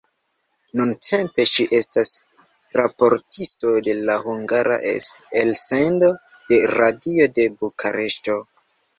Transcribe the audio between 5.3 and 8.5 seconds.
elsendo de radio de Bukareŝto.